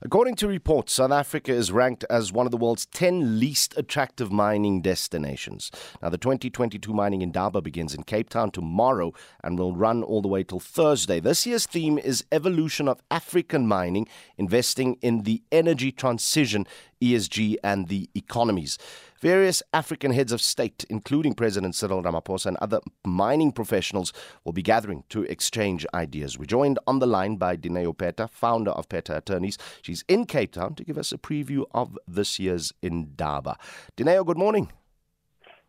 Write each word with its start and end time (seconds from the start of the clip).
According 0.00 0.36
to 0.36 0.46
reports, 0.46 0.92
South 0.92 1.10
Africa 1.10 1.52
is 1.52 1.72
ranked 1.72 2.04
as 2.08 2.32
one 2.32 2.46
of 2.46 2.52
the 2.52 2.56
world's 2.56 2.86
10 2.86 3.40
least 3.40 3.76
attractive 3.76 4.30
mining 4.30 4.80
destinations. 4.80 5.72
Now, 6.00 6.08
the 6.08 6.16
2022 6.16 6.94
Mining 6.94 7.20
Indaba 7.20 7.60
begins 7.60 7.94
in 7.94 8.04
Cape 8.04 8.30
Town 8.30 8.52
tomorrow 8.52 9.12
and 9.42 9.58
will 9.58 9.74
run 9.74 10.04
all 10.04 10.22
the 10.22 10.28
way 10.28 10.44
till 10.44 10.60
Thursday. 10.60 11.18
This 11.18 11.46
year's 11.46 11.66
theme 11.66 11.98
is 11.98 12.24
Evolution 12.30 12.86
of 12.86 13.02
African 13.10 13.66
Mining, 13.66 14.06
investing 14.36 14.98
in 15.02 15.24
the 15.24 15.42
energy 15.50 15.90
transition, 15.90 16.64
ESG, 17.02 17.56
and 17.64 17.88
the 17.88 18.08
economies. 18.14 18.78
Various 19.20 19.64
African 19.72 20.12
heads 20.12 20.30
of 20.30 20.40
state, 20.40 20.84
including 20.88 21.34
President 21.34 21.74
Cyril 21.74 22.04
Ramaphosa 22.04 22.46
and 22.46 22.56
other 22.58 22.78
mining 23.04 23.50
professionals, 23.50 24.12
will 24.44 24.52
be 24.52 24.62
gathering 24.62 25.02
to 25.08 25.24
exchange 25.24 25.84
ideas. 25.92 26.38
We're 26.38 26.44
joined 26.44 26.78
on 26.86 27.00
the 27.00 27.06
line 27.06 27.34
by 27.34 27.56
Dineo 27.56 27.98
Peta, 27.98 28.28
founder 28.28 28.70
of 28.70 28.88
Peta 28.88 29.16
Attorneys. 29.16 29.58
She's 29.82 30.04
in 30.06 30.24
Cape 30.24 30.52
Town 30.52 30.76
to 30.76 30.84
give 30.84 30.96
us 30.96 31.10
a 31.10 31.18
preview 31.18 31.64
of 31.72 31.98
this 32.06 32.38
year's 32.38 32.72
Indaba. 32.80 33.56
Dineo, 33.96 34.24
good 34.24 34.38
morning. 34.38 34.70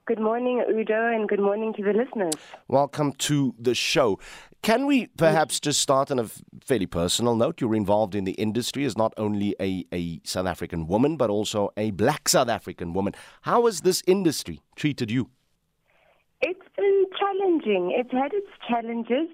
Good 0.06 0.20
morning, 0.20 0.64
Udo, 0.68 1.08
and 1.14 1.30
good 1.30 1.40
morning 1.40 1.72
to 1.74 1.84
the 1.84 1.94
listeners. 1.94 2.34
Welcome 2.68 3.14
to 3.14 3.54
the 3.60 3.76
show. 3.76 4.20
Can 4.62 4.86
we 4.86 5.08
perhaps 5.08 5.60
just 5.60 5.80
start 5.80 6.12
on 6.12 6.20
a 6.20 6.26
fairly 6.64 6.86
personal 6.86 7.36
note? 7.36 7.62
You're 7.62 7.76
involved 7.76 8.14
in 8.14 8.26
the 8.26 8.34
industry 8.34 8.84
as 8.84 8.98
not 8.98 9.14
only 9.16 9.56
a, 9.60 9.86
a 9.94 10.20
South 10.26 10.48
African 10.48 10.86
woman, 10.86 11.16
but 11.16 11.30
also 11.30 11.72
a 11.78 11.92
black 11.92 12.28
South 12.28 12.50
African 12.50 12.92
woman. 12.94 13.14
How 13.42 13.66
has 13.66 13.82
this 13.82 14.04
industry 14.06 14.62
treated 14.76 15.10
you? 15.10 15.30
It's 16.42 16.60
been 16.76 17.06
challenging. 17.18 17.96
It's 17.98 18.12
had 18.12 18.34
its 18.34 18.50
challenges 18.68 19.30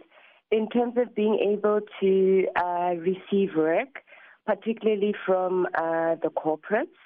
in 0.52 0.70
terms 0.70 0.94
of 0.98 1.16
being 1.16 1.40
able 1.54 1.82
to 2.02 2.48
uh, 2.56 2.94
receive 2.98 3.56
work, 3.56 4.04
particularly 4.46 5.16
from 5.26 5.66
uh, 5.76 6.16
the 6.22 6.30
corporates. 6.30 7.00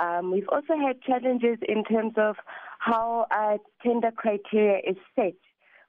Um, 0.00 0.30
we've 0.30 0.48
also 0.48 0.74
had 0.76 1.02
challenges 1.02 1.58
in 1.68 1.84
terms 1.84 2.14
of 2.16 2.36
how 2.78 3.26
uh, 3.30 3.58
tender 3.82 4.10
criteria 4.10 4.78
is 4.88 4.96
set, 5.14 5.34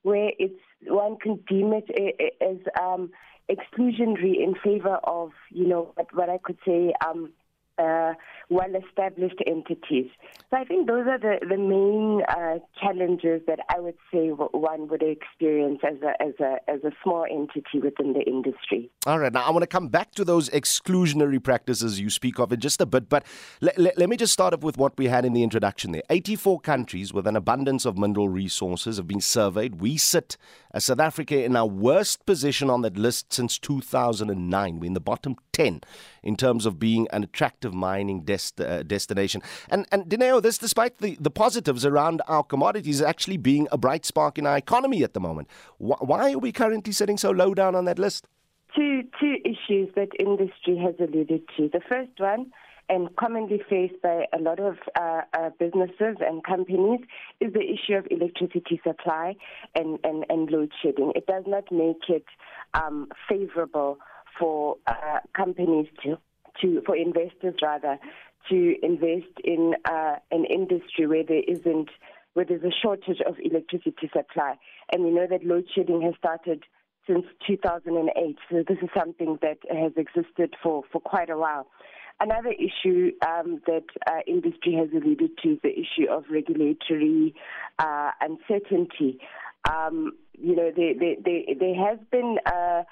where 0.04 0.32
it's 0.40 0.60
one 0.88 1.18
can 1.18 1.40
deem 1.48 1.74
it 1.74 2.36
as 2.42 2.58
um, 2.82 3.12
exclusionary 3.50 4.42
in 4.42 4.54
favor 4.64 4.96
of, 5.04 5.32
you 5.52 5.68
know, 5.68 5.92
what, 5.96 6.14
what 6.14 6.30
I 6.30 6.38
could 6.38 6.58
say 6.66 6.94
um, 7.06 7.32
uh, 7.80 8.14
well-established 8.50 9.42
entities. 9.46 10.10
So 10.50 10.58
I 10.58 10.64
think 10.66 10.88
those 10.88 11.06
are 11.08 11.20
the, 11.20 11.38
the 11.48 11.58
main 11.58 12.24
uh, 12.28 12.60
challenges 12.82 13.42
that 13.48 13.60
I 13.70 13.80
would 13.80 13.98
say 14.12 14.30
one 14.30 14.88
would 14.88 15.04
experience 15.04 15.80
as 15.84 16.02
a, 16.02 16.22
as, 16.22 16.34
a, 16.40 16.58
as 16.70 16.84
a 16.84 16.92
small 17.04 17.26
entity 17.30 17.80
within 17.82 18.14
the 18.14 18.22
industry. 18.22 18.90
All 19.06 19.20
right. 19.20 19.32
Now, 19.32 19.44
I 19.44 19.52
want 19.52 19.64
to 19.64 19.68
come 19.68 19.88
back 19.90 20.12
to 20.16 20.26
those 20.26 20.50
exclusionary 20.50 21.42
practices 21.42 22.00
you 22.00 22.10
speak 22.10 22.40
of 22.40 22.52
in 22.52 22.60
just 22.60 22.82
a 22.82 22.86
bit, 22.86 23.08
but 23.08 23.26
le- 23.62 23.72
le- 23.78 23.94
let 23.98 24.10
me 24.10 24.18
just 24.18 24.34
start 24.34 24.54
off 24.54 24.62
with 24.62 24.78
what 24.78 24.98
we 24.98 25.08
had 25.08 25.26
in 25.26 25.34
the 25.34 25.44
introduction 25.44 25.92
there. 25.92 26.04
84 26.10 26.60
countries 26.62 27.14
with 27.14 27.28
an 27.28 27.36
abundance 27.36 27.86
of 27.86 27.98
mineral 27.98 28.30
resources 28.30 28.98
have 28.98 29.08
been 29.08 29.22
surveyed. 29.22 29.80
We 29.80 29.98
sit 29.98 30.38
as 30.74 30.86
South 30.86 31.00
Africa 31.00 31.44
in 31.44 31.56
our 31.56 31.68
worst 31.68 32.26
position 32.26 32.70
on 32.70 32.82
that 32.82 32.98
list 32.98 33.32
since 33.32 33.60
2009. 33.60 34.80
We're 34.80 34.88
in 34.88 34.94
the 34.94 35.00
bottom 35.00 35.36
10 35.54 35.82
in 36.24 36.36
terms 36.36 36.66
of 36.66 36.80
being 36.80 37.08
an 37.12 37.24
attractive 37.24 37.69
mining 37.74 38.22
dest- 38.22 38.62
uh, 38.62 38.84
destination. 38.84 39.42
And, 39.70 39.86
and 39.92 40.06
Dineo, 40.06 40.42
this, 40.42 40.58
despite 40.58 40.98
the, 41.00 41.18
the 41.20 41.32
positives 41.32 41.86
around 41.86 42.22
our 42.28 42.44
commodities 42.44 43.02
actually 43.02 43.38
being 43.38 43.68
a 43.72 43.78
bright 43.78 44.06
spark 44.06 44.38
in 44.38 44.46
our 44.46 44.58
economy 44.58 45.04
at 45.04 45.14
the 45.14 45.20
moment. 45.20 45.48
Wh- 45.78 46.02
why 46.02 46.34
are 46.34 46.40
we 46.40 46.52
currently 46.52 46.94
sitting 46.94 47.18
so 47.18 47.32
low 47.32 47.54
down 47.54 47.76
on 47.76 47.86
that 47.86 48.00
list? 48.00 48.26
Two, 48.76 49.04
two 49.20 49.36
issues 49.44 49.90
that 49.96 50.10
industry 50.20 50.78
has 50.78 50.96
alluded 51.00 51.42
to. 51.58 51.70
The 51.70 51.82
first 51.90 52.12
one, 52.18 52.52
and 52.90 53.16
commonly 53.16 53.62
faced 53.70 54.02
by 54.02 54.26
a 54.34 54.42
lot 54.42 54.60
of 54.60 54.78
uh, 55.00 55.22
uh, 55.38 55.50
businesses 55.60 56.18
and 56.22 56.44
companies 56.44 57.02
is 57.40 57.54
the 57.54 57.62
issue 57.62 57.94
of 57.94 58.08
electricity 58.10 58.82
supply 58.84 59.36
and, 59.76 60.00
and, 60.04 60.26
and 60.30 60.50
load 60.50 60.72
shedding. 60.82 61.12
It 61.16 61.28
does 61.28 61.44
not 61.46 61.72
make 61.72 62.10
it 62.10 62.26
um, 62.74 63.08
favorable 63.30 64.00
for 64.40 64.78
uh, 64.88 65.20
companies 65.36 65.88
to, 66.04 66.18
to, 66.62 66.82
for 66.86 66.96
investors 66.96 67.56
rather, 67.62 67.98
to 68.50 68.76
invest 68.84 69.34
in 69.44 69.74
uh, 69.86 70.16
an 70.32 70.46
industry 70.46 71.08
where 71.08 71.24
there 71.24 71.44
isn't, 71.48 71.90
where 72.34 72.46
there's 72.46 72.64
a 72.64 72.72
shortage 72.82 73.20
of 73.28 73.36
electricity 73.40 74.10
supply. 74.14 74.56
And 74.92 75.04
we 75.04 75.12
know 75.12 75.28
that 75.30 75.46
load 75.46 75.66
shedding 75.76 76.02
has 76.02 76.14
started 76.18 76.64
since 77.08 77.26
2008. 77.48 78.38
So 78.50 78.64
this 78.68 78.78
is 78.82 78.90
something 78.96 79.40
that 79.42 79.58
has 79.70 79.92
existed 79.98 80.56
for, 80.62 80.84
for 80.92 81.02
quite 81.02 81.30
a 81.30 81.38
while. 81.38 81.68
Another 82.22 82.52
issue 82.52 83.12
um, 83.26 83.62
that 83.66 83.86
uh, 84.06 84.20
industry 84.28 84.74
has 84.74 84.90
alluded 84.92 85.38
to 85.42 85.54
is 85.54 85.60
the 85.64 85.72
issue 85.72 86.10
of 86.10 86.26
regulatory 86.30 87.34
uh, 87.80 88.12
uncertainty. 88.20 89.20
Um, 89.70 90.14
you 90.34 90.56
know, 90.56 90.72
there, 90.76 90.94
there, 91.00 91.16
there, 91.24 91.42
there 91.58 91.76
has 91.76 92.00
been 92.12 92.38
uh, 92.46 92.84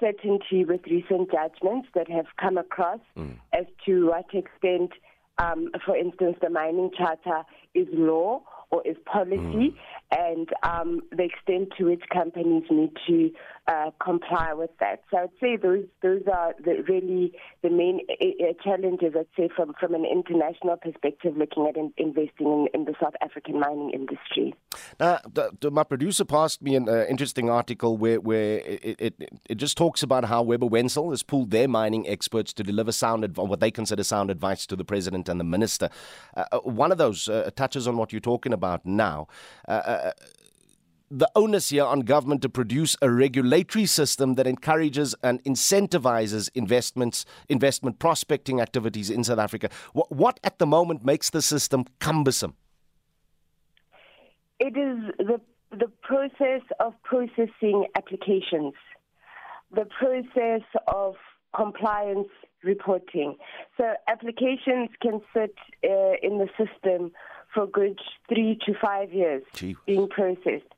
certainty 0.00 0.64
with 0.64 0.80
recent 0.86 1.30
judgments 1.30 1.88
that 1.94 2.08
have 2.10 2.26
come 2.40 2.58
across 2.58 3.00
mm. 3.16 3.34
as 3.52 3.66
to 3.86 4.08
what 4.08 4.26
extent, 4.32 4.92
um, 5.38 5.68
for 5.84 5.96
instance, 5.96 6.36
the 6.42 6.50
mining 6.50 6.90
charter 6.96 7.42
is 7.74 7.86
law 7.92 8.42
or 8.70 8.82
is 8.86 8.96
policy, 9.04 9.36
mm. 9.36 9.74
and 10.10 10.48
um, 10.62 11.00
the 11.10 11.24
extent 11.24 11.68
to 11.78 11.84
which 11.84 12.02
companies 12.12 12.64
need 12.70 12.90
to 13.06 13.30
uh, 13.66 13.90
comply 14.02 14.52
with 14.52 14.70
that. 14.80 15.02
So 15.10 15.18
I'd 15.18 15.30
say 15.40 15.56
those 15.56 15.84
those 16.02 16.22
are 16.30 16.54
the, 16.62 16.84
really 16.88 17.32
the 17.62 17.70
main 17.70 18.00
uh, 18.20 18.52
challenges. 18.62 19.14
I'd 19.16 19.26
say 19.36 19.48
from 19.54 19.74
from 19.80 19.94
an 19.94 20.04
international 20.04 20.76
perspective, 20.76 21.36
looking 21.36 21.66
at 21.66 21.76
in, 21.76 21.92
investing 21.96 22.46
in, 22.46 22.68
in, 22.74 22.84
the 22.84 22.94
South 23.02 23.14
African 23.22 23.58
mining 23.58 23.90
industry. 23.90 24.54
Now, 25.00 25.20
the, 25.32 25.50
the, 25.60 25.70
my 25.70 25.84
producer 25.84 26.24
passed 26.24 26.60
me 26.60 26.76
an 26.76 26.88
uh, 26.88 27.06
interesting 27.08 27.48
article 27.48 27.96
where 27.96 28.20
where 28.20 28.58
it, 28.58 28.96
it, 29.00 29.30
it 29.48 29.54
just 29.54 29.78
talks 29.78 30.02
about 30.02 30.26
how 30.26 30.42
Webber 30.42 30.66
Wentzel 30.66 31.10
has 31.10 31.22
pulled 31.22 31.50
their 31.50 31.68
mining 31.68 32.06
experts 32.06 32.52
to 32.54 32.62
deliver 32.62 32.92
sound 32.92 33.24
adv- 33.24 33.38
what 33.38 33.60
they 33.60 33.70
consider 33.70 34.04
sound 34.04 34.30
advice 34.30 34.66
to 34.66 34.76
the 34.76 34.84
president 34.84 35.28
and 35.28 35.40
the 35.40 35.44
minister. 35.44 35.88
Uh, 36.36 36.44
uh 36.52 36.58
one 36.58 36.92
of 36.92 36.98
those 36.98 37.28
uh, 37.28 37.50
touches 37.56 37.88
on 37.88 37.96
what 37.96 38.12
you're 38.12 38.20
talking 38.20 38.52
about 38.52 38.84
now 38.84 39.26
the 41.14 41.30
onus 41.36 41.68
here 41.68 41.84
on 41.84 42.00
government 42.00 42.42
to 42.42 42.48
produce 42.48 42.96
a 43.00 43.08
regulatory 43.08 43.86
system 43.86 44.34
that 44.34 44.48
encourages 44.48 45.14
and 45.22 45.42
incentivizes 45.44 46.50
investments, 46.54 47.24
investment 47.48 48.00
prospecting 48.00 48.60
activities 48.60 49.10
in 49.10 49.22
South 49.22 49.38
Africa. 49.38 49.68
What, 49.92 50.10
what 50.10 50.40
at 50.42 50.58
the 50.58 50.66
moment 50.66 51.04
makes 51.04 51.30
the 51.30 51.40
system 51.40 51.84
cumbersome? 52.00 52.56
It 54.58 54.76
is 54.76 55.14
the 55.18 55.40
the 55.70 55.90
process 56.02 56.62
of 56.78 56.94
processing 57.02 57.86
applications, 57.96 58.74
the 59.74 59.86
process 59.86 60.62
of 60.86 61.14
compliance 61.54 62.28
reporting. 62.62 63.36
So 63.76 63.94
applications 64.06 64.90
can 65.02 65.20
sit 65.34 65.56
uh, 65.82 66.14
in 66.22 66.38
the 66.38 66.48
system 66.56 67.10
for 67.52 67.66
good 67.66 67.98
three 68.28 68.56
to 68.66 68.74
five 68.80 69.12
years 69.12 69.42
Gee. 69.54 69.76
being 69.84 70.08
processed. 70.08 70.70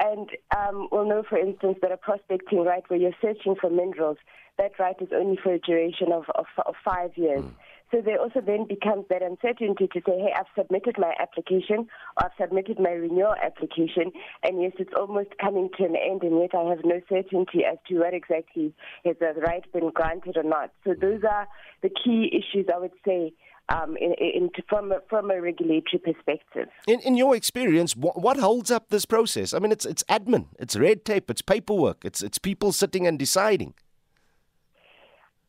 And 0.00 0.28
um, 0.56 0.88
we'll 0.90 1.08
know, 1.08 1.22
for 1.28 1.38
instance, 1.38 1.78
that 1.82 1.92
a 1.92 1.96
prospecting 1.96 2.64
right 2.64 2.82
where 2.88 2.98
you're 2.98 3.12
searching 3.22 3.54
for 3.60 3.70
minerals, 3.70 4.18
that 4.58 4.72
right 4.78 4.96
is 5.00 5.08
only 5.14 5.38
for 5.42 5.52
a 5.52 5.58
duration 5.58 6.12
of, 6.12 6.24
of, 6.34 6.46
of 6.66 6.74
five 6.84 7.10
years. 7.16 7.42
Mm. 7.42 7.54
So 7.92 8.00
there 8.00 8.20
also 8.20 8.40
then 8.40 8.66
becomes 8.66 9.04
that 9.08 9.22
uncertainty 9.22 9.86
to 9.86 10.00
say, 10.04 10.18
hey, 10.18 10.32
I've 10.36 10.50
submitted 10.58 10.96
my 10.98 11.12
application 11.20 11.86
or 12.16 12.24
I've 12.24 12.32
submitted 12.40 12.80
my 12.80 12.90
renewal 12.90 13.34
application, 13.40 14.10
and 14.42 14.60
yes, 14.60 14.72
it's 14.80 14.94
almost 14.98 15.30
coming 15.40 15.68
to 15.78 15.84
an 15.84 15.94
end, 15.94 16.22
and 16.22 16.40
yet 16.40 16.56
I 16.58 16.70
have 16.70 16.84
no 16.84 17.00
certainty 17.08 17.64
as 17.64 17.78
to 17.88 17.98
what 18.00 18.12
exactly 18.12 18.74
has 19.04 19.14
the 19.20 19.40
right 19.40 19.70
been 19.72 19.90
granted 19.90 20.36
or 20.36 20.42
not. 20.42 20.72
So 20.82 20.94
those 21.00 21.20
are 21.22 21.46
the 21.82 21.90
key 21.90 22.32
issues 22.32 22.66
I 22.74 22.80
would 22.80 22.94
say 23.06 23.32
um, 23.68 23.96
in, 23.96 24.14
in, 24.14 24.50
from, 24.68 24.92
a, 24.92 25.00
from 25.08 25.30
a 25.30 25.40
regulatory 25.40 25.98
perspective. 25.98 26.68
In, 26.86 27.00
in 27.00 27.16
your 27.16 27.34
experience, 27.34 27.96
what, 27.96 28.20
what 28.20 28.36
holds 28.36 28.70
up 28.70 28.90
this 28.90 29.04
process? 29.04 29.54
I 29.54 29.58
mean, 29.58 29.72
it's, 29.72 29.86
it's 29.86 30.02
admin, 30.04 30.46
it's 30.58 30.76
red 30.76 31.04
tape, 31.04 31.30
it's 31.30 31.42
paperwork, 31.42 32.04
it's, 32.04 32.22
it's 32.22 32.38
people 32.38 32.72
sitting 32.72 33.06
and 33.06 33.18
deciding. 33.18 33.74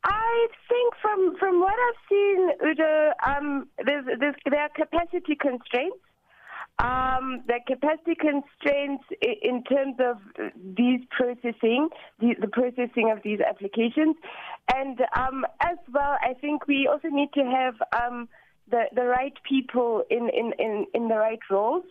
I 0.04 0.48
think 0.70 0.94
from, 1.02 1.36
from 1.40 1.60
what 1.60 1.74
I've 1.74 2.10
seen, 2.10 2.50
Udo, 2.66 3.12
um, 3.26 3.68
there's, 3.84 4.06
there's, 4.20 4.36
there 4.46 4.62
are 4.62 4.70
capacity 4.70 5.36
constraints. 5.36 5.98
Um, 6.78 7.42
the 7.48 7.60
capacity 7.66 8.16
constraints 8.16 9.06
in 9.22 9.64
terms 9.64 9.96
of 10.00 10.18
these 10.76 11.00
processing, 11.10 11.88
the, 12.20 12.36
the 12.42 12.50
processing 12.50 13.12
of 13.12 13.24
these 13.24 13.40
applications, 13.40 14.18
and 14.74 15.00
um, 15.16 15.46
as 15.62 15.78
well, 15.94 16.18
I 16.22 16.34
think 16.34 16.68
we 16.68 16.90
also 16.92 17.08
need 17.08 17.32
to 17.34 17.46
have 17.46 17.76
um, 18.04 18.28
the 18.70 18.86
the 18.94 19.06
right 19.06 19.34
people 19.48 20.04
in, 20.10 20.30
in, 20.30 20.52
in, 20.60 20.86
in 20.94 21.08
the 21.08 21.16
right 21.16 21.40
roles. 21.50 21.86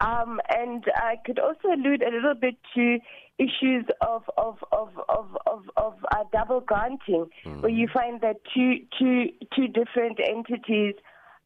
Um, 0.00 0.40
and 0.48 0.84
I 0.94 1.16
could 1.26 1.38
also 1.38 1.68
allude 1.68 2.02
a 2.02 2.10
little 2.10 2.34
bit 2.34 2.54
to 2.74 2.98
issues 3.38 3.84
of 4.00 4.22
of 4.38 4.58
of 4.70 4.90
of 5.08 5.36
of, 5.46 5.62
of 5.76 5.94
uh, 6.12 6.24
double 6.32 6.60
granting, 6.60 7.26
mm. 7.44 7.60
where 7.62 7.72
you 7.72 7.88
find 7.92 8.20
that 8.20 8.36
two 8.54 8.76
two 8.98 9.30
two 9.56 9.66
different 9.66 10.20
entities 10.24 10.94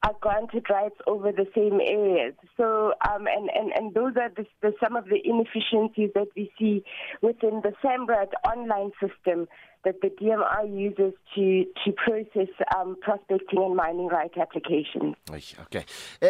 are 0.05 0.15
granted 0.21 0.67
rights 0.69 0.97
over 1.07 1.33
the 1.33 1.47
same 1.55 1.81
areas. 1.81 2.35
So, 2.59 2.93
um, 3.09 3.27
and, 3.27 3.49
and, 3.55 3.73
and 3.75 3.95
those 3.95 4.13
are 4.21 4.29
the, 4.37 4.45
the, 4.61 4.73
some 4.83 4.97
of 4.97 5.07
the 5.07 5.19
inefficiencies 5.25 6.11
that 6.15 6.29
we 6.37 6.53
see 6.59 6.85
within 7.23 7.63
the 7.63 7.73
SAMRAD 7.83 8.29
online 8.47 8.93
system 9.01 9.49
that 9.85 10.01
the 10.01 10.09
DMR 10.09 10.67
uses 10.79 11.13
to 11.35 11.65
to 11.85 11.93
process 11.93 12.49
um, 12.77 12.97
prospecting 13.01 13.63
and 13.63 13.77
mining 13.77 14.09
right 14.09 14.31
applications. 14.37 15.15
Okay, 15.31 15.85
uh, 16.23 16.29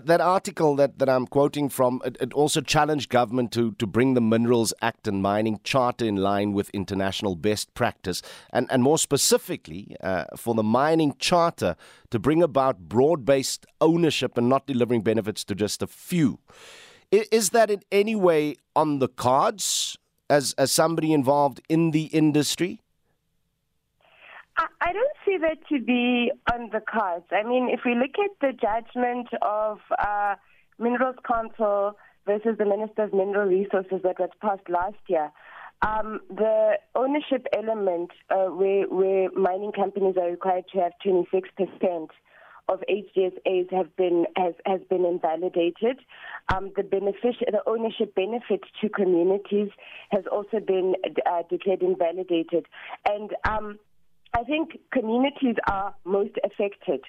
that 0.00 0.20
article 0.20 0.76
that, 0.76 0.98
that 0.98 1.08
I'm 1.08 1.26
quoting 1.26 1.68
from 1.68 2.00
it, 2.04 2.16
it, 2.20 2.32
also 2.32 2.60
challenged 2.60 3.10
government 3.10 3.52
to 3.52 3.72
to 3.72 3.86
bring 3.86 4.14
the 4.14 4.20
Minerals 4.20 4.74
Act 4.82 5.06
and 5.06 5.22
Mining 5.22 5.60
Charter 5.64 6.04
in 6.04 6.16
line 6.16 6.52
with 6.52 6.70
international 6.70 7.36
best 7.36 7.72
practice, 7.74 8.22
and 8.52 8.66
and 8.70 8.82
more 8.82 8.98
specifically 8.98 9.96
uh, 10.02 10.24
for 10.36 10.54
the 10.54 10.62
Mining 10.62 11.14
Charter 11.18 11.76
to 12.10 12.18
bring 12.18 12.42
about 12.42 12.88
broad-based 12.88 13.66
ownership 13.80 14.36
and 14.36 14.48
not 14.48 14.66
delivering 14.66 15.02
benefits 15.02 15.44
to 15.44 15.54
just 15.54 15.82
a 15.82 15.86
few. 15.86 16.38
Is 17.10 17.50
that 17.50 17.70
in 17.70 17.82
any 17.90 18.14
way 18.14 18.56
on 18.76 19.00
the 19.00 19.08
cards? 19.08 19.98
As 20.30 20.54
as 20.56 20.72
somebody 20.72 21.12
involved 21.12 21.60
in 21.68 21.90
the 21.90 22.04
industry? 22.04 22.80
I 24.80 24.92
don't 24.92 25.16
see 25.24 25.38
that 25.38 25.58
to 25.68 25.80
be 25.80 26.30
on 26.52 26.70
the 26.72 26.80
cards. 26.80 27.24
I 27.32 27.42
mean, 27.42 27.70
if 27.70 27.80
we 27.84 27.94
look 27.94 28.16
at 28.22 28.30
the 28.40 28.52
judgment 28.52 29.28
of 29.40 29.78
uh, 29.98 30.34
Minerals 30.78 31.16
Council 31.26 31.96
versus 32.26 32.56
the 32.58 32.66
Minister 32.66 33.04
of 33.04 33.14
Mineral 33.14 33.48
Resources 33.48 34.00
that 34.02 34.18
was 34.18 34.30
passed 34.40 34.68
last 34.68 34.98
year, 35.06 35.30
um, 35.82 36.20
the 36.28 36.74
ownership 36.94 37.46
element 37.56 38.10
uh, 38.30 38.46
where, 38.46 38.84
where 38.88 39.30
mining 39.30 39.72
companies 39.72 40.16
are 40.20 40.30
required 40.30 40.64
to 40.74 40.80
have 40.80 40.92
26 41.02 41.48
percent 41.56 42.10
of 42.70 42.80
HDSAs 42.88 43.72
have 43.72 43.94
been 43.96 44.26
has, 44.36 44.54
has 44.64 44.80
been 44.88 45.04
invalidated. 45.04 45.98
Um, 46.54 46.72
the 46.76 46.82
benefic- 46.82 47.50
the 47.50 47.62
ownership 47.66 48.14
benefit 48.14 48.60
to 48.80 48.88
communities 48.88 49.70
has 50.10 50.24
also 50.30 50.60
been 50.60 50.94
uh, 51.26 51.42
declared 51.50 51.82
invalidated, 51.82 52.66
and 53.08 53.30
um, 53.48 53.78
I 54.32 54.44
think 54.44 54.78
communities 54.92 55.56
are 55.68 55.94
most 56.04 56.36
affected 56.44 57.00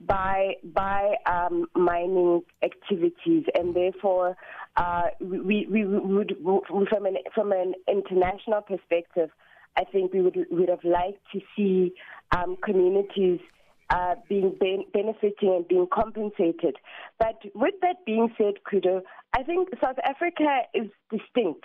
by 0.00 0.54
by 0.64 1.16
um, 1.26 1.66
mining 1.74 2.42
activities, 2.62 3.44
and 3.54 3.74
therefore 3.74 4.36
uh, 4.76 5.08
we, 5.20 5.66
we 5.70 5.84
would 5.84 6.36
from 6.88 7.06
an 7.06 7.16
from 7.34 7.52
an 7.52 7.74
international 7.86 8.62
perspective, 8.62 9.30
I 9.76 9.84
think 9.84 10.14
we 10.14 10.22
would 10.22 10.38
would 10.50 10.70
have 10.70 10.84
liked 10.84 11.22
to 11.34 11.40
see 11.54 11.92
um, 12.32 12.56
communities 12.64 13.40
uh, 13.90 14.14
being 14.28 14.54
ben- 14.58 14.84
benefiting 14.92 15.54
and 15.56 15.68
being 15.68 15.86
compensated. 15.92 16.76
But 17.18 17.40
with 17.54 17.74
that 17.82 18.04
being 18.06 18.32
said, 18.38 18.54
Udo, 18.72 19.02
I 19.36 19.42
think 19.42 19.68
South 19.80 19.98
Africa 20.04 20.62
is 20.74 20.88
distinct. 21.10 21.64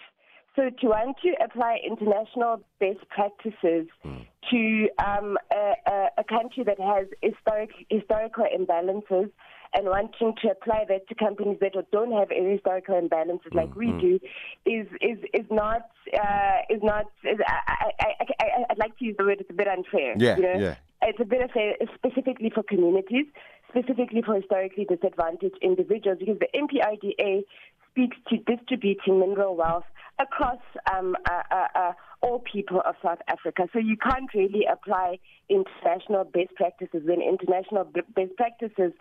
So 0.55 0.69
to 0.69 0.87
want 0.87 1.17
to 1.23 1.33
apply 1.43 1.79
international 1.85 2.61
best 2.79 3.07
practices 3.09 3.87
mm. 4.05 4.25
to 4.49 4.87
um, 5.05 5.37
a, 5.51 5.73
a, 5.85 6.07
a, 6.19 6.23
country 6.23 6.63
that 6.63 6.79
has 6.79 7.07
historic, 7.21 7.71
historical 7.89 8.45
imbalances 8.45 9.31
and 9.75 9.87
wanting 9.87 10.33
to 10.41 10.51
apply 10.51 10.85
that 10.89 11.07
to 11.09 11.15
companies 11.15 11.57
that 11.61 11.73
don't 11.91 12.11
have 12.11 12.31
any 12.31 12.53
historical 12.53 12.95
imbalances 12.95 13.53
like 13.53 13.75
we 13.75 13.87
mm. 13.87 14.01
do 14.01 14.19
is 14.65 14.87
is 15.01 15.17
is 15.33 15.45
not 15.51 15.89
uh, 16.13 16.57
is 16.69 16.81
not. 16.81 17.05
Is, 17.23 17.39
I, 17.47 17.91
I, 17.99 18.05
I, 18.39 18.45
I'd 18.69 18.77
like 18.77 18.97
to 18.99 19.05
use 19.05 19.15
the 19.17 19.25
word. 19.25 19.41
It's 19.41 19.49
a 19.49 19.53
bit 19.53 19.67
unfair. 19.67 20.15
Yeah, 20.17 20.37
you 20.37 20.43
know? 20.43 20.59
yeah 20.59 20.75
it's 21.01 21.19
a 21.19 21.25
bit 21.25 21.41
of 21.41 21.51
a 21.55 21.75
specifically 21.95 22.51
for 22.53 22.63
communities, 22.63 23.25
specifically 23.69 24.21
for 24.25 24.35
historically 24.35 24.85
disadvantaged 24.85 25.57
individuals, 25.61 26.19
because 26.19 26.39
the 26.39 26.47
MPRDA 26.55 27.43
speaks 27.91 28.17
to 28.29 28.37
distributing 28.37 29.19
mineral 29.19 29.55
wealth 29.55 29.85
across 30.19 30.59
um, 30.93 31.15
uh, 31.29 31.41
uh, 31.51 31.67
uh, 31.75 31.91
all 32.21 32.39
people 32.39 32.81
of 32.85 32.95
South 33.03 33.19
Africa. 33.27 33.67
So 33.73 33.79
you 33.79 33.97
can't 33.97 34.33
really 34.33 34.65
apply 34.71 35.19
international 35.49 36.23
best 36.23 36.55
practices 36.55 37.01
when 37.05 37.21
international 37.21 37.83
best 37.83 38.35
practices 38.37 38.93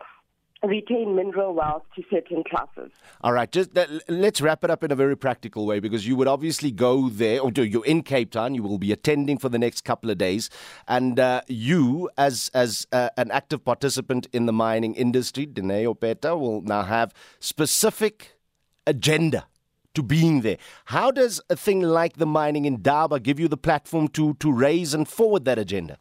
retain 0.67 1.15
mineral 1.15 1.55
wealth 1.55 1.83
to 1.97 2.03
certain 2.11 2.43
classes. 2.45 2.91
All 3.23 3.33
right, 3.33 3.51
just 3.51 3.77
uh, 3.77 3.87
let's 4.09 4.41
wrap 4.41 4.65
it 4.65 4.71
up 4.71 4.83
in 4.85 4.91
a 4.91 4.95
very 4.95 5.17
practical 5.17 5.67
way 5.67 5.81
because 5.81 6.07
you 6.07 6.17
would 6.17 6.29
obviously 6.29 6.71
go 6.71 7.09
there, 7.09 7.41
or 7.41 7.51
you're 7.55 7.85
in 7.85 8.03
Cape 8.03 8.31
Town. 8.31 8.55
You 8.55 8.63
will 8.63 8.79
be 8.79 8.93
attending 8.93 9.39
for 9.39 9.49
the 9.49 9.59
next 9.59 9.83
couple 9.85 10.11
of 10.11 10.19
days, 10.19 10.51
and 10.89 11.19
uh, 11.21 11.43
you, 11.49 12.11
as 12.17 12.51
as 12.55 12.87
uh, 12.93 13.11
an 13.17 13.31
active 13.31 13.65
participant 13.65 14.27
in 14.33 14.47
the 14.47 14.53
mining 14.53 14.95
industry, 14.95 15.47
Dineo 15.47 15.99
Peta, 15.99 16.37
will 16.37 16.63
now 16.63 16.83
have 16.83 17.13
specific 17.41 18.37
agenda 18.87 19.47
to 19.95 20.03
being 20.03 20.41
there. 20.41 20.59
How 20.87 21.11
does 21.11 21.41
a 21.49 21.57
thing 21.57 21.81
like 21.81 22.17
the 22.17 22.27
mining 22.27 22.65
Indaba 22.65 23.21
give 23.21 23.39
you 23.39 23.49
the 23.49 23.57
platform 23.57 24.09
to 24.09 24.35
to 24.35 24.53
raise 24.53 24.95
and 24.95 25.09
forward 25.09 25.45
that 25.45 25.59
agenda? 25.59 25.99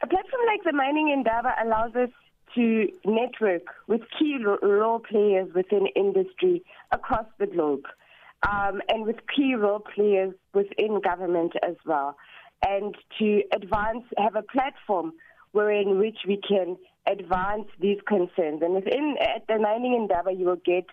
A 0.00 0.06
platform 0.06 0.42
like 0.46 0.62
the 0.64 0.72
mining 0.72 1.10
Indaba 1.10 1.54
allows 1.60 1.94
us 1.96 2.10
to 2.54 2.88
network 3.04 3.62
with 3.86 4.02
key 4.18 4.38
role 4.62 5.00
players 5.00 5.48
within 5.54 5.86
industry 5.94 6.62
across 6.92 7.26
the 7.38 7.46
globe 7.46 7.84
um, 8.48 8.80
and 8.88 9.04
with 9.04 9.16
key 9.34 9.54
role 9.54 9.80
players 9.94 10.34
within 10.54 11.00
government 11.00 11.52
as 11.62 11.76
well. 11.84 12.16
And 12.66 12.94
to 13.18 13.42
advance, 13.52 14.04
have 14.16 14.36
a 14.36 14.42
platform 14.42 15.12
wherein 15.52 15.98
which 15.98 16.18
we 16.26 16.40
can 16.46 16.76
advance 17.06 17.68
these 17.80 17.98
concerns. 18.06 18.62
And 18.62 18.74
within 18.74 19.16
at 19.20 19.46
the 19.46 19.58
mining 19.58 19.94
Indaba, 19.94 20.32
you 20.32 20.46
will 20.46 20.56
get 20.56 20.86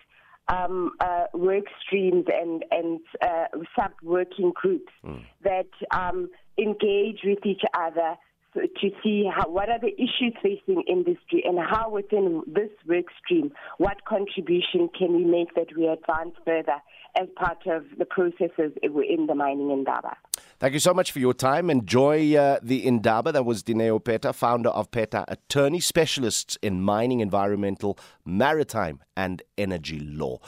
um, 0.48 0.92
uh, 1.00 1.24
work 1.34 1.64
streams 1.84 2.26
and, 2.32 2.64
and 2.70 3.00
uh, 3.20 3.46
sub 3.78 3.92
working 4.02 4.52
groups 4.54 4.92
mm. 5.04 5.22
that 5.42 5.68
um, 5.90 6.30
engage 6.56 7.20
with 7.24 7.44
each 7.44 7.62
other 7.74 8.16
to 8.60 8.90
see 9.02 9.24
how, 9.34 9.48
what 9.48 9.68
are 9.68 9.78
the 9.78 9.94
issues 9.94 10.34
facing 10.42 10.82
industry 10.88 11.42
and 11.44 11.58
how 11.58 11.90
within 11.90 12.42
this 12.46 12.70
work 12.86 13.06
stream, 13.22 13.52
what 13.78 14.04
contribution 14.04 14.88
can 14.96 15.14
we 15.16 15.24
make 15.24 15.54
that 15.54 15.76
we 15.76 15.86
advance 15.86 16.34
further 16.44 16.80
as 17.20 17.28
part 17.36 17.66
of 17.66 17.84
the 17.98 18.04
processes 18.04 18.72
in 18.82 19.26
the 19.26 19.34
mining 19.34 19.70
Indaba. 19.70 20.16
Thank 20.58 20.74
you 20.74 20.80
so 20.80 20.94
much 20.94 21.12
for 21.12 21.18
your 21.18 21.34
time. 21.34 21.70
Enjoy 21.70 22.34
uh, 22.36 22.58
the 22.62 22.86
Indaba. 22.86 23.32
That 23.32 23.44
was 23.44 23.62
Dineo 23.62 24.02
Peta, 24.02 24.32
founder 24.32 24.70
of 24.70 24.90
Peta 24.90 25.24
Attorney, 25.28 25.80
specialists 25.80 26.56
in 26.62 26.82
mining, 26.82 27.20
environmental, 27.20 27.98
maritime, 28.24 29.00
and 29.16 29.42
energy 29.58 30.00
law. 30.00 30.38